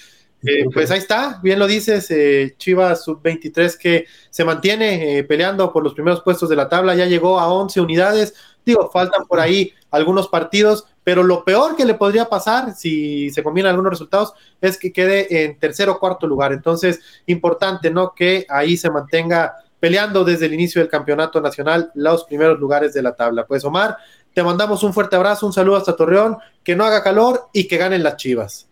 [0.44, 5.72] eh, pues ahí está, bien lo dices, eh, Chivas sub-23 que se mantiene eh, peleando
[5.72, 8.34] por los primeros puestos de la tabla, ya llegó a 11 unidades.
[8.66, 13.42] Digo, faltan por ahí algunos partidos, pero lo peor que le podría pasar si se
[13.42, 16.52] combinan algunos resultados es que quede en tercer o cuarto lugar.
[16.52, 18.14] Entonces, importante, ¿no?
[18.14, 23.02] Que ahí se mantenga peleando desde el inicio del campeonato nacional los primeros lugares de
[23.02, 23.46] la tabla.
[23.46, 23.96] Pues Omar,
[24.32, 27.78] te mandamos un fuerte abrazo, un saludo hasta Torreón, que no haga calor y que
[27.78, 28.68] ganen las Chivas.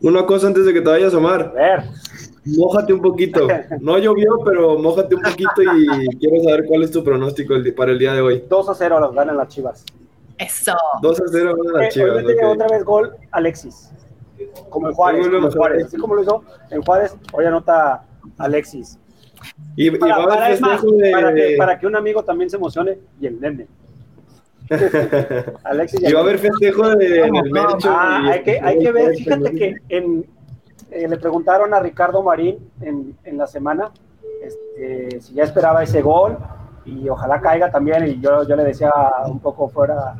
[0.00, 1.52] Una cosa antes de que te vayas, A Omar.
[1.52, 1.82] ver,
[2.44, 3.48] Mójate un poquito.
[3.80, 5.86] No llovió, pero mójate un poquito y
[6.18, 8.44] quiero saber cuál es tu pronóstico para el día de hoy.
[8.48, 9.84] 2 a 0 los ganan las Chivas.
[10.38, 10.76] Eso.
[11.02, 12.10] 2 a 0 van a Eh, las Chivas.
[12.16, 12.52] hoy mete ok.
[12.54, 13.90] otra vez gol Alexis,
[14.70, 15.52] como en Juárez, a como en.
[15.52, 15.84] Juárez.
[15.86, 18.04] Así como lo hizo en Juárez, hoy anota
[18.38, 18.98] Alexis.
[19.76, 21.10] Y, y Para, va a para- haber es más, festejo de...
[21.12, 23.66] para que, para que un amigo también se emocione y el nene.
[25.64, 27.88] Alexis y y va a haber festejo de en el mercho.
[27.90, 30.24] Ah, y- hay que, hay que ver, fíjate que en,
[30.90, 33.90] eh, le preguntaron a Ricardo Marín en, en la semana
[34.42, 36.38] este, si ya esperaba ese gol
[36.84, 38.06] y ojalá caiga también.
[38.06, 38.92] Y yo, yo le decía
[39.26, 40.16] un poco fuera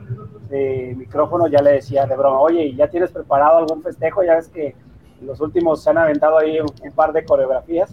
[0.48, 4.22] de micrófono, ya le decía de broma, oye, ¿y ya tienes preparado algún festejo?
[4.22, 4.74] Ya ves que
[5.22, 7.90] los últimos se han aventado ahí un, par de coreografías.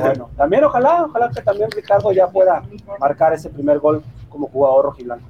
[0.00, 2.62] Bueno, también ojalá, ojalá que también Ricardo ya pueda
[2.98, 5.26] marcar ese primer gol como jugador rojiblanco.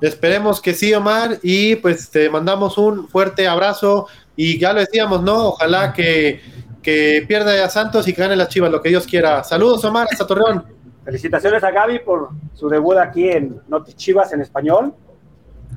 [0.00, 5.22] Esperemos que sí, Omar, y pues te mandamos un fuerte abrazo y ya lo decíamos,
[5.22, 5.48] ¿no?
[5.48, 6.40] Ojalá que,
[6.82, 9.44] que pierda a Santos y que gane las Chivas, lo que Dios quiera.
[9.44, 10.64] Saludos, Omar, hasta Torreón.
[11.04, 14.94] Felicitaciones a Gaby por su debut aquí en Noti Chivas en español.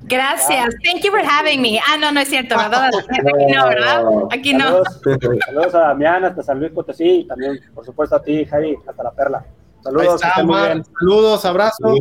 [0.03, 0.75] Gracias.
[0.85, 1.79] Thank you for having me.
[1.79, 2.89] Ah, no, no es cierto, ¿verdad?
[2.95, 4.05] Aquí no, ¿verdad?
[4.31, 4.83] Aquí no.
[4.83, 8.77] Saludos, saludos a Damián hasta San Luis Potosí y también, por supuesto, a ti, Javi,
[8.87, 9.45] hasta La Perla.
[9.83, 10.73] Saludos, está, estén muy Omar.
[10.73, 10.85] bien.
[10.99, 11.99] Saludos, abrazos.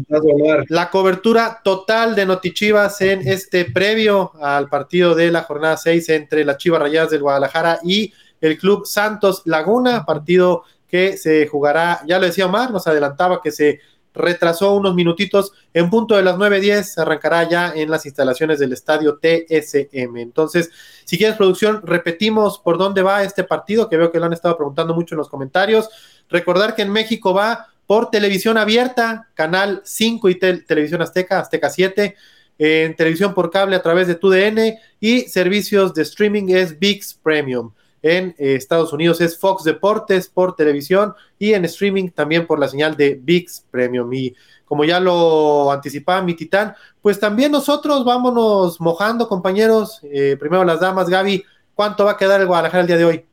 [0.68, 6.44] La cobertura total de Notichivas en este previo al partido de la jornada 6 entre
[6.44, 12.18] las Chivas Rayadas del Guadalajara y el Club Santos Laguna, partido que se jugará, ya
[12.18, 13.80] lo decía Omar, nos adelantaba que se
[14.16, 15.52] retrasó unos minutitos.
[15.74, 20.16] En punto de las 9.10 arrancará ya en las instalaciones del estadio TSM.
[20.16, 20.70] Entonces,
[21.04, 24.56] si quieres producción, repetimos por dónde va este partido, que veo que lo han estado
[24.56, 25.88] preguntando mucho en los comentarios.
[26.28, 32.16] Recordar que en México va por televisión abierta, Canal 5 y Televisión Azteca, Azteca 7,
[32.58, 37.70] en televisión por cable a través de TUDN y servicios de streaming es VIX Premium.
[38.02, 42.68] En eh, Estados Unidos es Fox Deportes por televisión y en streaming también por la
[42.68, 44.12] señal de VIX Premium.
[44.12, 50.00] Y como ya lo anticipaba mi titán, pues también nosotros vámonos mojando, compañeros.
[50.04, 53.24] Eh, primero las damas, Gaby, ¿cuánto va a quedar el Guadalajara el día de hoy?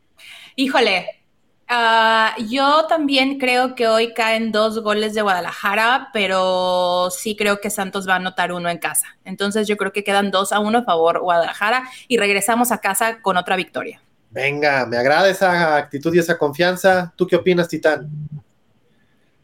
[0.56, 1.08] Híjole,
[1.76, 7.72] Ah, yo también creo que hoy caen dos goles de Guadalajara, pero sí creo que
[7.72, 9.08] Santos va a anotar uno en casa.
[9.26, 13.24] Entonces yo creo que quedan dos a uno a favor Guadalajara y regresamos a casa
[13.24, 14.03] con otra victoria.
[14.34, 17.14] Venga, me agrada esa actitud y esa confianza.
[17.16, 18.10] ¿Tú qué opinas, Titán?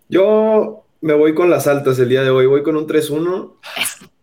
[0.09, 2.47] Yo me voy con las altas el día de hoy.
[2.47, 3.53] Voy con un 3-1.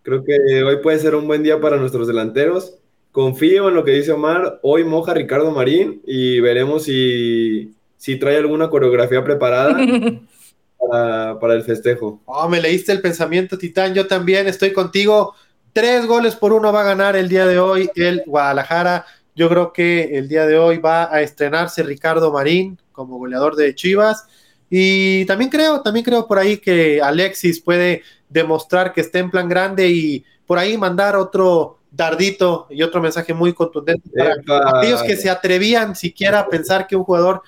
[0.02, 2.74] Creo que hoy puede ser un buen día para nuestros delanteros.
[3.12, 4.58] Confío en lo que dice Omar.
[4.62, 9.76] Hoy moja Ricardo Marín y veremos si si trae alguna coreografía preparada
[11.40, 12.20] para, el festejo.
[12.26, 13.94] Oh, me leíste el pensamiento, Titán.
[13.94, 15.34] Yo también estoy contigo.
[15.72, 19.04] Tres goles por uno va a ganar el día de hoy el Guadalajara.
[19.36, 23.74] Yo creo que el día de hoy va a estrenarse Ricardo Marín como goleador de
[23.74, 24.26] Chivas.
[24.70, 29.48] Y también creo, también creo por ahí que Alexis puede demostrar que está en plan
[29.48, 34.08] grande y por ahí mandar otro dardito y otro mensaje muy contundente
[34.46, 37.42] para aquellos que se atrevían siquiera a pensar que un jugador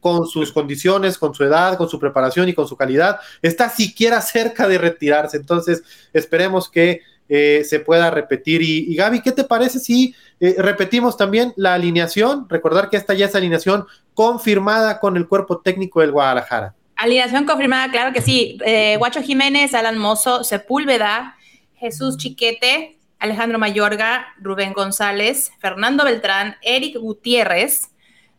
[0.00, 4.20] con sus condiciones, con su edad, con su preparación y con su calidad, está siquiera
[4.20, 5.36] cerca de retirarse.
[5.36, 8.60] Entonces, esperemos que eh, se pueda repetir.
[8.60, 12.48] Y, Gaby, ¿qué te parece si eh, repetimos también la alineación?
[12.48, 16.74] Recordar que esta ya es alineación confirmada con el cuerpo técnico del Guadalajara.
[16.96, 18.58] Alineación confirmada, claro que sí.
[18.66, 21.36] Eh, Guacho Jiménez, Alan Mozo, Sepúlveda,
[21.76, 27.90] Jesús Chiquete, Alejandro Mayorga, Rubén González, Fernando Beltrán, Eric Gutiérrez,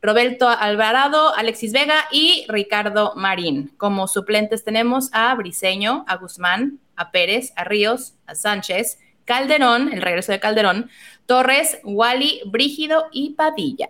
[0.01, 3.71] Roberto Alvarado, Alexis Vega y Ricardo Marín.
[3.77, 10.01] Como suplentes tenemos a Briseño, a Guzmán, a Pérez, a Ríos, a Sánchez, Calderón, el
[10.01, 10.89] regreso de Calderón,
[11.25, 13.89] Torres, Wally, Brígido y Padilla.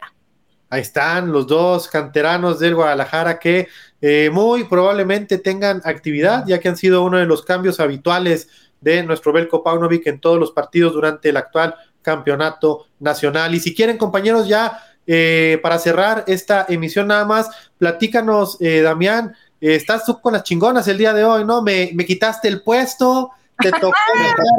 [0.69, 3.67] Ahí están los dos canteranos del Guadalajara que
[4.02, 8.47] eh, muy probablemente tengan actividad, ya que han sido uno de los cambios habituales
[8.80, 13.54] de nuestro Belko Paunovic en todos los partidos durante el actual campeonato nacional.
[13.54, 19.36] Y si quieren, compañeros, ya eh, para cerrar esta emisión nada más, platícanos, eh, Damián,
[19.62, 21.62] estás tú con las chingonas el día de hoy, ¿no?
[21.62, 23.93] Me, quitaste el puesto, te tocó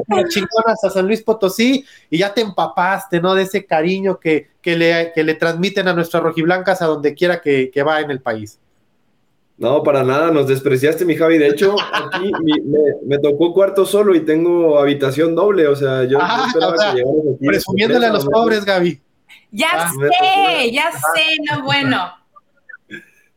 [0.09, 3.35] con las chingonas a San Luis Potosí y ya te empapaste, ¿no?
[3.35, 7.41] De ese cariño que, que, le, que le transmiten a nuestras rojiblancas a donde quiera
[7.41, 8.59] que, va en el país.
[9.59, 11.39] No, para nada, nos despreciaste, mi Javi.
[11.39, 12.31] De hecho, aquí
[13.05, 15.69] me, tocó cuarto solo y tengo habitación doble.
[15.69, 16.49] O sea, yo, ah,
[17.39, 19.01] Presumiéndole a los pobres, Gaby.
[19.53, 22.22] Ya ah, sé, ya sé, no bueno.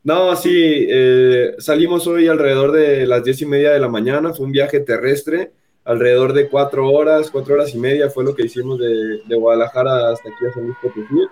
[0.05, 4.45] No, sí, eh, salimos hoy alrededor de las diez y media de la mañana, fue
[4.45, 5.51] un viaje terrestre,
[5.83, 10.29] alrededor de cuatro horas, cuatro horas y media fue lo que hicimos de, Guadalajara hasta
[10.29, 11.27] aquí a San Luis Potosí.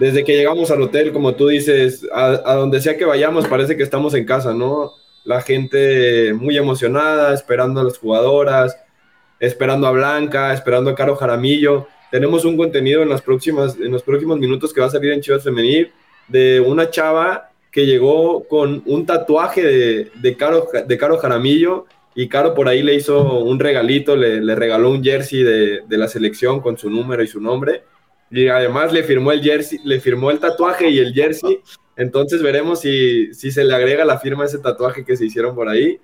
[0.00, 3.84] Desde que llegamos al hotel, como tú dices, a, donde sea que vayamos, parece que
[3.84, 4.90] estamos en casa, ¿no?
[5.24, 8.76] La gente muy emocionada, esperando a las jugadoras,
[9.38, 14.02] esperando a Blanca, esperando a Caro Jaramillo tenemos un contenido en, las próximas, en los
[14.02, 15.92] próximos minutos que va a salir en Chivas Femenil
[16.26, 22.28] de una chava que llegó con un tatuaje de, de, Caro, de Caro Jaramillo y
[22.28, 26.08] Caro por ahí le hizo un regalito, le, le regaló un jersey de, de, la
[26.08, 27.84] selección con su número y su nombre
[28.30, 31.60] y además le firmó el jersey, le firmó el tatuaje y el jersey.
[31.96, 35.54] Entonces veremos si, si se le agrega la firma a ese tatuaje que se hicieron
[35.54, 36.00] por ahí.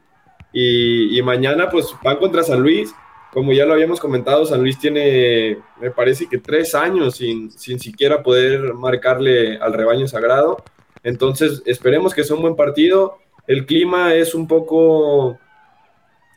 [0.53, 2.93] Y, y mañana pues van contra San Luis
[3.37, 7.79] como ya lo habíamos comentado, San Luis tiene, me parece que tres años sin, sin
[7.79, 10.65] siquiera poder marcarle al rebaño sagrado.
[11.03, 13.19] Entonces, esperemos que sea un buen partido.
[13.47, 15.39] El clima es un poco...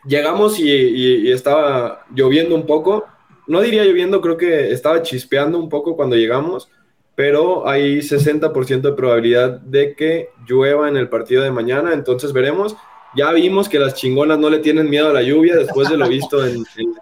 [0.05, 3.05] Llegamos y, estaba lloviendo un poco.
[3.47, 6.69] No diría lloviendo, creo que estaba chispeando un poco cuando llegamos,
[7.15, 11.93] pero hay 60% de probabilidad de que llueva en el partido de mañana.
[11.93, 12.77] Entonces, veremos
[13.15, 16.07] ya vimos que las chingonas no le tienen miedo a la lluvia después de lo
[16.07, 16.98] visto en, la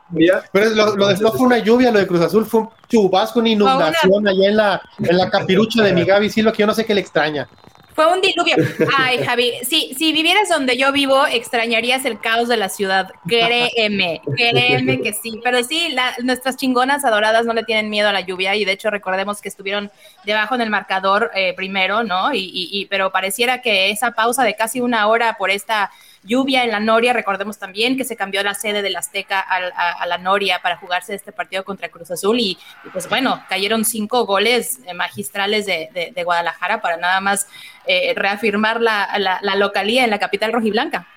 [0.52, 3.40] Pero lo, lo de no fue una lluvia, lo de Cruz Azul fue un chubasco,
[3.40, 6.74] una inundación allá en la, en la capirucha de mi Gaby Silva, que yo no
[6.74, 7.48] sé qué le extraña.
[7.98, 8.56] Fue un diluvio.
[8.96, 13.12] Ay, Javi, si, si vivieras donde yo vivo, extrañarías el caos de la ciudad.
[13.28, 15.42] Créeme, créeme que sí.
[15.44, 18.92] Pero sí, nuestras chingonas adoradas no le tienen miedo a la lluvia y de hecho
[18.92, 19.90] recordemos que estuvieron
[20.26, 22.36] debajo en el marcador eh, primero, ¿no?
[22.36, 25.90] Y, y, pero pareciera que esa pausa de casi una hora por esta
[26.28, 30.18] lluvia en la Noria, recordemos también que se cambió la sede del Azteca a, la
[30.18, 32.58] Noria para jugarse este partido contra Cruz Azul y,
[32.92, 37.48] pues bueno, cayeron cinco goles eh, magistrales de, Guadalajara para nada más
[37.86, 41.08] eh, reafirmar la, la, localía en la capital rojiblanca.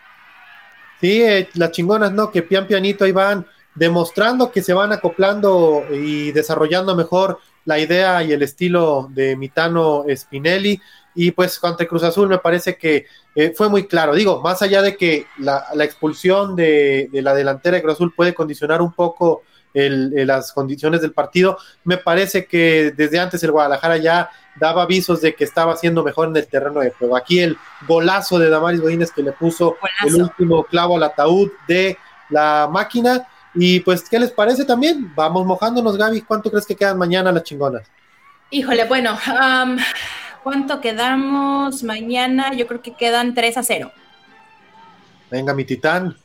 [1.01, 2.31] Sí, eh, las chingonas, ¿no?
[2.31, 3.44] Que pian pianito ahí van
[3.75, 10.05] demostrando que se van acoplando y desarrollando mejor la idea y el estilo de Mitano
[10.14, 10.81] Spinelli.
[11.14, 14.14] Y pues contra Cruz Azul me parece que eh, fue muy claro.
[14.14, 18.83] Digo, más allá de que la, expulsión de, la delantera de Cruz Azul puede condicionar
[18.83, 19.42] un poco
[19.73, 25.37] las condiciones del partido, me parece que desde antes el Guadalajara ya daba avisos de
[25.37, 27.16] que estaba haciendo mejor en el terreno de juego.
[27.16, 31.96] Aquí el golazo de Damaris Godínez que le puso el último clavo al ataúd de
[32.31, 35.12] la máquina y pues, ¿qué les parece también?
[35.14, 36.23] Vamos mojándonos, Gaby.
[36.23, 37.83] ¿Cuánto crees que quedan mañana las chingonas?
[38.51, 39.16] Híjole, bueno,
[40.42, 42.55] ¿cuánto quedamos mañana?
[42.55, 43.92] Yo creo que quedan 3 a 0.
[45.31, 46.16] Venga, mi titán.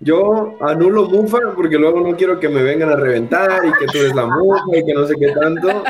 [0.00, 3.98] Yo anulo Mufa porque luego no quiero que me vengan a reventar y que tú
[3.98, 5.84] eres la Mufa y que no sé qué tanto.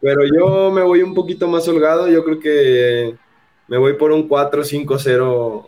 [0.00, 2.08] Pero yo me voy un poquito más holgado.
[2.08, 3.14] Yo creo que
[3.68, 5.66] me voy por un 4-5-0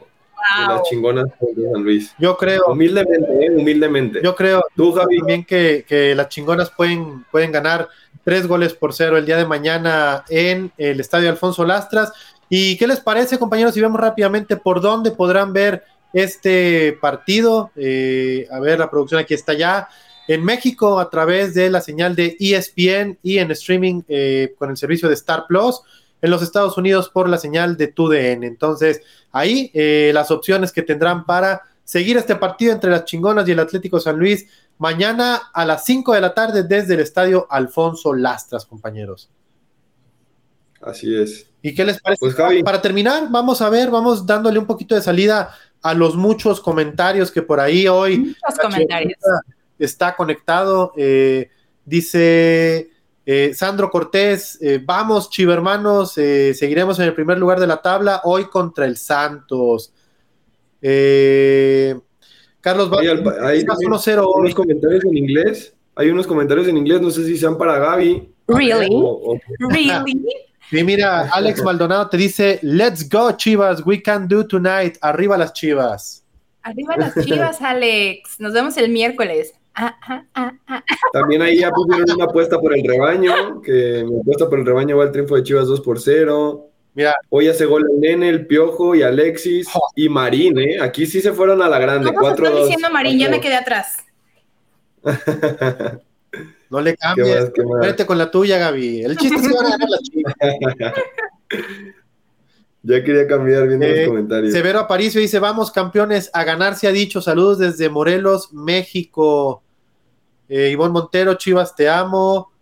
[0.68, 2.14] las chingonas de San Luis.
[2.18, 2.66] Yo creo.
[2.66, 3.50] Humildemente, ¿eh?
[3.50, 4.20] humildemente.
[4.22, 5.18] Yo creo Tú, Javi?
[5.18, 7.88] también que, que, las chingonas pueden, pueden ganar
[8.24, 12.12] tres goles por cero el día de mañana en el estadio Alfonso Lastras.
[12.48, 13.74] ¿Y qué les parece, compañeros?
[13.74, 17.70] Si vemos rápidamente por dónde podrán ver este partido.
[17.76, 19.88] Eh, a ver, la producción aquí está ya.
[20.26, 24.76] En México, a través de la señal de ESPN y en streaming eh, con el
[24.76, 25.82] servicio de Star Plus
[26.22, 28.44] en los Estados Unidos por la señal de TUDN.
[28.44, 33.52] Entonces, ahí eh, las opciones que tendrán para seguir este partido entre las chingonas y
[33.52, 34.46] el Atlético San Luis
[34.78, 39.30] mañana a las 5 de la tarde desde el estadio Alfonso Lastras, compañeros.
[40.80, 41.46] Así es.
[41.62, 42.20] ¿Y qué les parece?
[42.20, 46.60] Pues, para terminar, vamos a ver, vamos dándole un poquito de salida a los muchos
[46.60, 49.18] comentarios que por ahí hoy muchos comentarios.
[49.78, 50.92] está conectado.
[50.96, 51.50] Eh,
[51.84, 52.90] dice
[53.26, 58.20] eh, Sandro Cortés, eh, vamos, chivermanos, eh, seguiremos en el primer lugar de la tabla
[58.24, 59.92] hoy contra el Santos.
[62.60, 65.74] Carlos hay, hay, unos comentarios en inglés.
[65.96, 68.28] Hay unos comentarios en inglés, no sé si sean para Gaby.
[68.48, 68.88] Really?
[69.70, 70.26] really?
[70.70, 74.96] Sí, mira, Alex Maldonado te dice, let's go, Chivas, we can do tonight.
[75.00, 76.24] Arriba las Chivas.
[76.62, 78.40] Arriba las Chivas, Alex.
[78.40, 79.54] Nos vemos el miércoles.
[79.76, 79.96] Ah,
[80.34, 84.60] ah, ah, También ahí ya pusieron una apuesta por el rebaño, que mi apuesta por
[84.60, 86.70] el rebaño va al triunfo de Chivas 2 por 0.
[86.94, 87.14] Mira.
[87.28, 90.80] Hoy hace gol el Nene, el Piojo y Alexis y Marín, ¿eh?
[90.80, 92.06] Aquí sí se fueron a la grande.
[92.08, 93.18] ¿Cómo 4 estoy diciendo Marín?
[93.18, 94.04] Ya me quedé atrás.
[96.70, 97.52] no le cambies.
[97.80, 99.02] Vete con la tuya, Gaby.
[99.02, 100.34] El chiste es que van a ganar la Chivas.
[102.86, 104.52] Ya quería cambiar viendo los eh, comentarios.
[104.52, 107.22] Severo Aparicio dice: Vamos, campeones, a ganar se ha dicho.
[107.22, 109.62] Saludos desde Morelos, México.
[110.50, 112.52] Eh, Ivonne Montero, Chivas, te amo.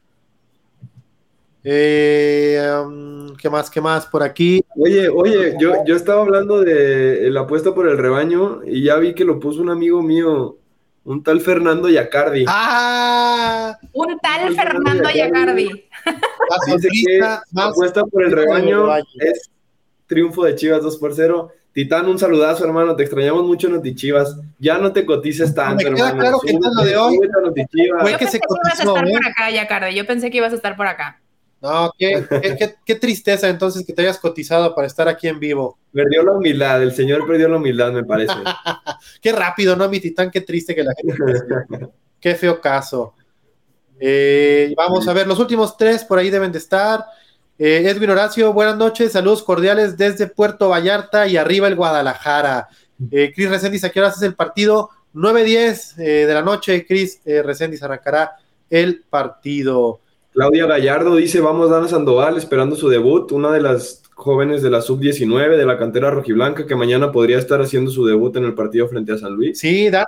[1.65, 3.71] Eh, um, ¿Qué más?
[3.71, 4.65] ¿Qué más por aquí?
[4.77, 9.15] Oye, oye, yo, yo estaba hablando de la apuesta por el rebaño y ya vi
[9.15, 10.59] que lo puso un amigo mío,
[11.05, 12.45] un tal Fernando Yacardi.
[12.49, 13.79] ¡Ah!
[13.93, 15.89] Un tal Fernando Yacardi.
[16.67, 19.51] Dice que la apuesta por el rebaño es
[20.07, 21.53] triunfo de Chivas 2 por 0.
[21.73, 22.95] Titán, un saludazo, hermano.
[22.97, 24.37] Te extrañamos mucho, Chivas.
[24.59, 26.39] Ya no te cotices tanto, me queda hermano.
[26.39, 27.19] claro que lo de hoy.
[28.01, 30.53] Fue que se cotizó, que ibas a estar por acá, ya, Yo pensé que ibas
[30.53, 31.22] a estar por acá.
[31.63, 32.27] No, qué,
[32.85, 35.79] qué, tristeza entonces que te hayas cotizado para estar aquí en vivo.
[35.93, 38.35] Perdió la humildad, el señor perdió la humildad, me parece.
[39.23, 40.29] qué rápido, ¿no, mi titán?
[40.29, 41.89] Qué triste que la gente.
[42.19, 43.15] qué feo caso.
[44.01, 47.05] Eh, vamos a ver, los últimos tres por ahí deben de estar.
[47.57, 52.69] Eh, Edwin Horacio, buenas noches, saludos cordiales desde Puerto Vallarta y arriba el Guadalajara.
[53.13, 54.91] Eh, Cris Reséndiz, ¿a qué horas es el partido?
[55.15, 58.33] 9.10 eh, de la noche, Cris Reséndiz arrancará
[58.69, 60.01] el partido.
[60.33, 64.81] Claudia Gallardo dice, vamos Dana Sandoval esperando su debut, una de las jóvenes de la
[64.81, 68.89] sub-19 de la cantera rojiblanca que mañana podría estar haciendo su debut en el partido
[68.89, 69.59] frente a San Luis.
[69.59, 70.07] Sí, Dana,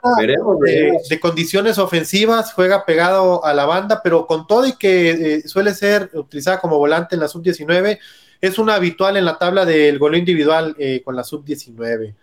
[0.61, 5.75] De, condiciones ofensivas, juega pegado a la banda, pero con todo y que eh, suele
[5.75, 7.99] ser utilizada como volante en la sub-19,
[8.41, 12.15] es una habitual en la tabla del gol individual eh, con la sub-19.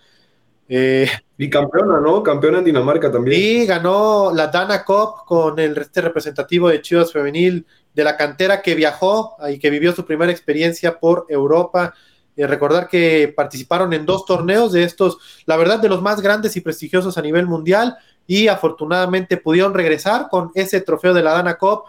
[0.74, 2.24] Eh, y campeona, ¿no?
[2.24, 3.38] Campeona en Dinamarca también.
[3.38, 8.62] Sí, ganó la Dana Cup con el este representativo de Chivas Femenil de la cantera
[8.62, 11.94] que viajó y que vivió su primera experiencia por Europa.
[12.36, 16.56] Eh, recordar que participaron en dos torneos de estos, la verdad, de los más grandes
[16.56, 21.58] y prestigiosos a nivel mundial y afortunadamente pudieron regresar con ese trofeo de la Dana
[21.58, 21.84] Cup.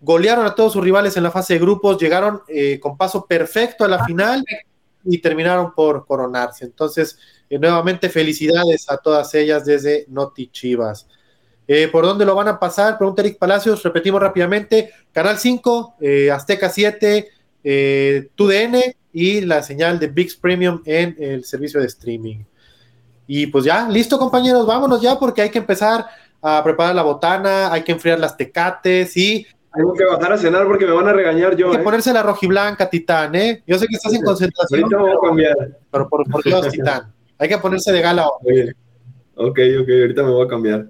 [0.00, 3.84] Golearon a todos sus rivales en la fase de grupos, llegaron eh, con paso perfecto
[3.84, 4.44] a la final
[5.04, 6.64] y terminaron por coronarse.
[6.64, 7.18] Entonces,
[7.48, 11.06] eh, nuevamente felicidades a todas ellas desde Noti Chivas.
[11.68, 12.96] Eh, ¿Por dónde lo van a pasar?
[12.96, 17.28] Pregunta Eric Palacios, repetimos rápidamente, Canal 5, eh, Azteca 7,
[18.34, 18.76] TUDN
[19.12, 22.38] y la señal de VIX Premium en el servicio de streaming.
[23.26, 26.06] Y pues ya, listo compañeros, vámonos ya porque hay que empezar
[26.40, 30.66] a preparar la botana, hay que enfriar las tecates y tengo que bajar a cenar
[30.66, 31.68] porque me van a regañar yo.
[31.68, 31.84] Hay que ¿eh?
[31.84, 33.62] ponerse la rojiblanca, Titán, ¿eh?
[33.66, 34.82] Yo sé que estás en concentración.
[34.82, 35.78] Ahorita me voy a cambiar.
[35.90, 37.12] Pero por, por Dios, Titán.
[37.38, 38.26] Hay que ponerse de gala.
[38.26, 38.40] Ok,
[39.36, 40.86] ok, ahorita me voy a cambiar.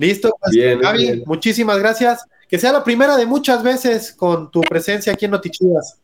[0.00, 2.24] Listo, pues, bien, Gaby, muchísimas gracias.
[2.48, 6.00] Que sea la primera de muchas veces con tu presencia aquí en Notichivas.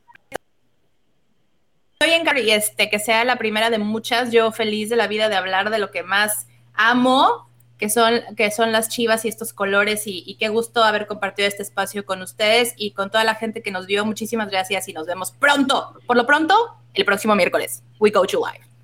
[1.98, 4.30] Estoy en y este, que sea la primera de muchas.
[4.30, 8.50] Yo feliz de la vida de hablar de lo que más amo que son, que
[8.50, 12.74] son las chivas y estos colores y, qué gusto haber compartido este espacio con ustedes
[12.76, 14.04] y con toda la gente que nos vio.
[14.04, 15.98] Muchísimas gracias y nos vemos pronto.
[16.06, 16.54] Por lo pronto,
[16.92, 17.82] el próximo miércoles.
[17.98, 18.75] We go to live.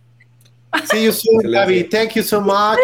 [0.84, 1.84] See you soon, Gaby.
[1.84, 2.78] Thank you so much.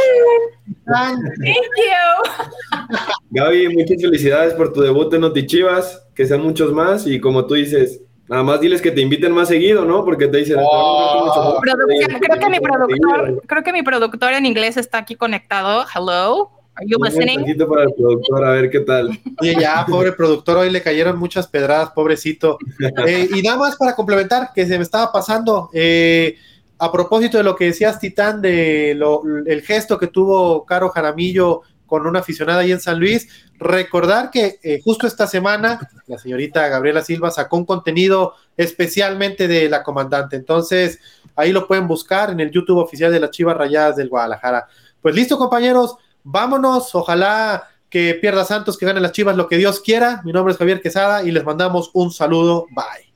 [0.86, 2.98] Thank you.
[3.30, 6.04] Gaby, muchas felicidades por tu debut en Notichivas.
[6.14, 9.48] Que sean muchos más y como tú dices, Nada más diles que te inviten más
[9.48, 10.04] seguido, ¿no?
[10.04, 10.58] Porque te dicen.
[10.60, 11.60] Oh.
[11.62, 15.86] creo que mi productor, creo que mi productor en inglés está aquí conectado.
[15.94, 16.50] Hello.
[16.74, 17.40] Are you listening?
[17.40, 19.18] Un para el productor, a ver qué tal.
[19.40, 22.58] Oye, ya, pobre productor, hoy le cayeron muchas pedradas, pobrecito.
[23.06, 26.36] Eh, y nada más para complementar, que se me estaba pasando, eh,
[26.78, 31.62] a propósito de lo que decías, Titán, de lo, el gesto que tuvo Caro Jaramillo
[31.86, 33.28] con una aficionada ahí en San Luis.
[33.58, 39.68] Recordar que eh, justo esta semana la señorita Gabriela Silva sacó un contenido especialmente de
[39.68, 40.36] la comandante.
[40.36, 41.00] Entonces,
[41.34, 44.68] ahí lo pueden buscar en el YouTube oficial de las Chivas Rayadas del Guadalajara.
[45.02, 46.94] Pues listo, compañeros, vámonos.
[46.94, 50.20] Ojalá que pierda Santos, que gane las Chivas, lo que Dios quiera.
[50.24, 52.66] Mi nombre es Javier Quesada y les mandamos un saludo.
[52.70, 53.07] Bye.